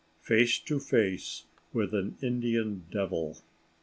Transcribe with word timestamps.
*FACE 0.23 0.57
TO 0.57 0.79
FACE 0.79 1.45
WITH 1.73 1.93
AN 1.93 2.17
"INDIAN 2.23 2.87
DEVIL." 2.89 3.37